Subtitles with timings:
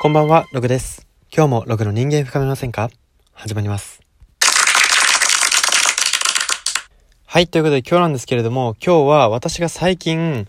[0.00, 1.08] こんばんは、ログです。
[1.36, 2.88] 今日もログの人間深めませんか？
[3.32, 4.00] 始まります。
[7.26, 10.46] はい、ということで今日なんですけれども、今日は私が最近、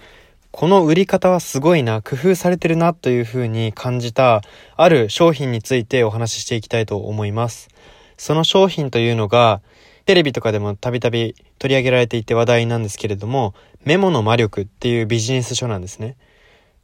[0.52, 4.44] この売り方はすごいな、工夫されてるなというふうに感じた、
[4.78, 7.70] ある商品についてお話ししていきたいと思います。
[8.18, 9.64] その商品というのが、
[10.06, 16.18] テレビとかでもたびたび取り上げられていて話題なんですけれども、メモの魔力っていうビジネス書なんですね。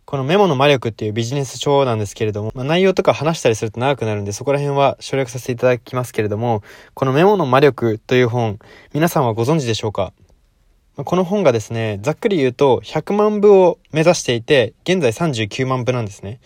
[0.06, 6.62] このメモの魔力っていうビジネス書なんですけれども、まあ、内容とか話したりすると長くなるんで、そこら辺は省略させていただきますけれども、
[6.94, 8.60] このメモの魔力という本、
[8.94, 10.14] 皆さんはご存知でしょうか？
[10.96, 16.40] この本がですね、ざっくり言うと100万部を目指していて、現在39万部なんですね。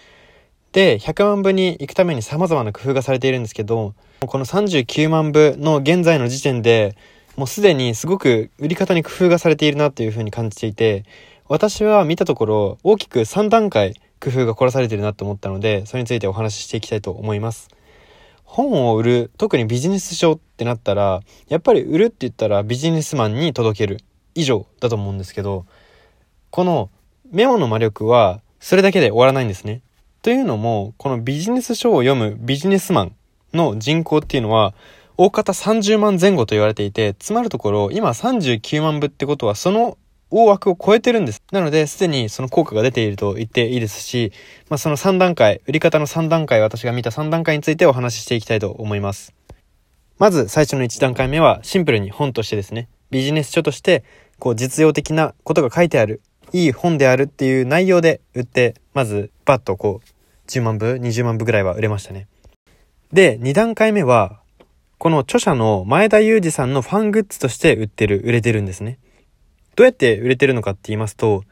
[0.72, 3.94] で、100万部に行くために様々な工夫がされているんですけど、
[4.26, 6.96] この39万部の現在の時点で、
[7.40, 11.06] もうすでにすごく売り方に工夫がされているなというふうに感じていて、
[11.48, 17.70] 私は見たところ大きく3段階工夫が凝らされているなと思ったので、それについてお話ししていきたいと思います。
[18.44, 24.02] 本を売る、特にビジネス書ってなったら、やっぱり売るって言ったらビジネスマンに届ける
[24.36, 25.66] 以上だと思うんですけど、
[26.50, 26.90] この
[27.32, 29.82] メモの魔力はそれだけで終わらないんですね。
[30.24, 33.16] というのも、このビジネス書を読むビジネスマン
[33.54, 34.74] の人口っていうのは、
[35.22, 39.98] 大方30万前後と言われていて、つまるところ、今39万部ってことは、その
[40.30, 41.44] 大枠を超えてるんです。
[41.52, 44.32] なので、すでにその効果が出ていると言っていいですし、
[44.70, 49.34] まあ、その3段階、売り方の3段階、私が見た3段階についてお話ししていきたいと思います。
[50.20, 54.06] まず、最初の1段階目は、シンプルに本としてですね、ビジネス書として、
[54.40, 56.22] こう、実用的なことが書いてある、
[56.54, 62.28] いい本であるっていう内容で売って、まず、バッとこう、10万部、20万部ぐらいは売れましたね。
[63.12, 64.40] で、2段階目は、
[65.00, 69.00] この著者の前田裕二さんのファングッズとして売ってる、売れてるんですね。
[69.78, 71.46] どうやって売れてるのかって言いますと、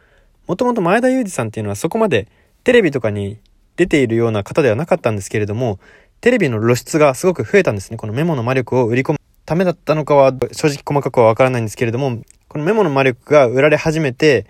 [0.48, 2.28] もともと前田裕二さんっていうのはそこまで
[2.66, 3.38] テレビとかに
[3.78, 5.80] 出ているような方ではなかったんですけれども、
[6.20, 7.96] テレビの露出がすごく増えたんですね。
[7.96, 14.46] このメモの魔力を売り込むためだったのかは正直細かくはわからないんですけれども、このメモの魔力が売られ始めて、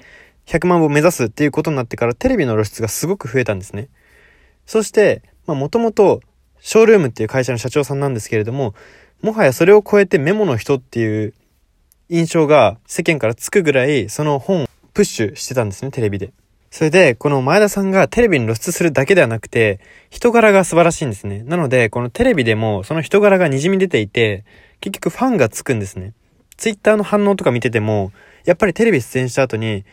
[0.47, 3.89] 100万を目指すっていうことになってからテレビの露出がすごく増えたんですね。
[4.65, 6.21] そして、まあもともと
[6.59, 8.73] ショールームっていう会社の社長さんなんですけれども、
[9.21, 11.33] もはやそれを超えてメモの人っていう
[12.09, 16.31] 印象が世間からつくぐらい、その本をプッシュしてたんですね、テレビで。
[16.69, 19.79] それで、この前田さんがテレビに露出するだけではなくて、
[20.09, 21.43] 人柄が素晴らしいんですね。
[21.43, 24.43] なので、このテレビでもその人柄が滲み出ていて、
[24.79, 26.13] 結局ファンがつくんですね。
[26.57, 28.11] ツイッターの反応とか見てても、
[28.45, 29.85] やっぱりテレビ出演した後に、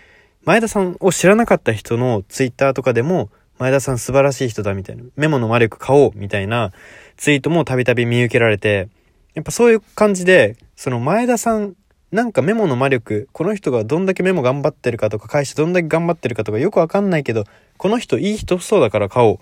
[0.45, 6.73] 前田さんを知らなかった人のツイッターとかでも、前田さん素晴らしい人だみたいな、メモの魔力買おうみたいな
[7.17, 8.89] ツイートもたびたび見受けられて、
[9.35, 11.75] やっぱそういう感じで、その前田さん、
[12.11, 17.45] なんかメモの魔力、この人がどんだけメモ頑張ってるかとか、会社どんだけ頑張ってるかとかよくわかんないけど、
[17.77, 19.39] この人いい人そうだから買おう。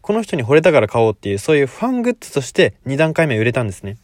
[0.00, 3.96] この人に惚れたから買おうっていう、そういうファングッズとして2段階目売れたんですね。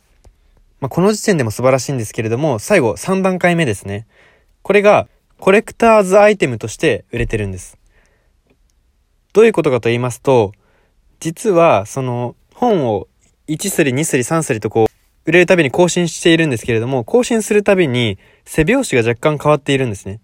[0.80, 4.06] まあ、この時点でも素晴らしいんですけれども、最後3段階目ですね。
[4.62, 5.08] これが
[5.38, 7.78] コレクターズアイテムとして売れてるんです。
[9.32, 10.52] どういうことかと言いますと、
[11.20, 13.08] 実はその本を
[13.48, 14.92] 1すり2すり3すりとこう
[15.24, 20.20] 売れるたびに更新しているんですけれども、更新するたびに背拍子が若干変わっているんですね。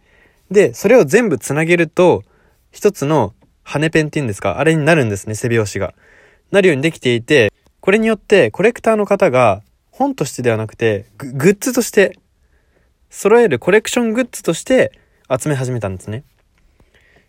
[0.51, 2.25] で、それを全部つなげると、
[2.73, 5.95] 一つの羽ペンっていうんですか、あれになるんですね、背拍子が。
[6.51, 12.19] なるようにできていて、これによってコレクターの方が本としてではなくて、ググッズとして、
[13.11, 14.93] 揃えるコレクショングッズとして
[15.31, 16.25] 集め始めたんですね。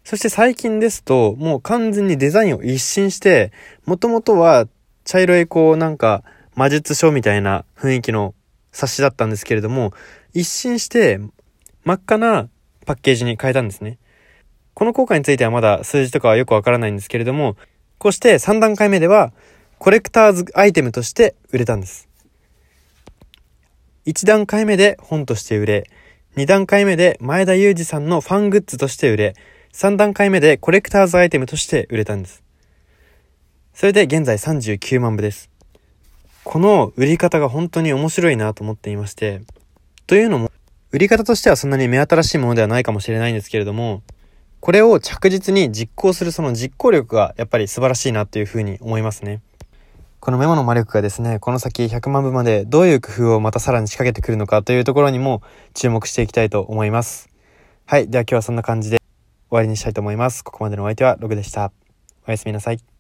[0.10, 3.52] そして最近ですと、もう完全にデザインを一新して、
[3.86, 4.68] もともとは
[5.04, 6.24] 茶色いこうなんか
[6.56, 8.34] 魔術書みたいな雰囲気の
[8.72, 9.94] 冊子だったんですけれども、
[10.34, 11.20] 一新して
[11.84, 12.50] 真っ赤な
[12.88, 14.00] パッケージに変えたんですね。
[14.74, 17.56] この効果についてはまだ数字とかはよくわからないんですけれども、
[18.00, 19.32] こうして3段階目では
[19.78, 22.10] コレクターズアイテムとして売れたんです。
[24.08, 25.90] 1段階目で本として売れ、
[26.36, 29.36] 2段階目で前田裕二さんのファングッズとして売れ、
[29.74, 32.44] 3段階目でコレクターズアイテムとして売れたんです。
[33.74, 35.50] それで現在39万部です。
[36.44, 39.42] この売り方が本当に面白いなと思っていまして、
[40.08, 40.52] というのも、
[40.92, 44.02] 売り方としてはそんなに目新しいものではないかもしれないんですけれども、
[44.60, 49.42] これを着実に実行するその実行力がやっぱり素晴らしいなというふうに思いますね。
[50.20, 55.42] このメモの魔力がですね、この先100万部までどういう工夫をまたさらに仕掛けてくるのかというところにも
[55.74, 57.30] 注目していきたいと思います。
[57.86, 58.10] はい。
[58.10, 58.99] では今日はそんな感じで
[59.50, 60.44] 終わりにしたいと思います。
[60.44, 61.72] ここまでのお相手はログでした。
[62.28, 62.99] おやすみなさい。